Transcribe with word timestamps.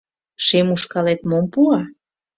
-Шем 0.45 0.67
ушкалет 0.75 1.21
мом 1.29 1.45
пуа? 1.53 1.79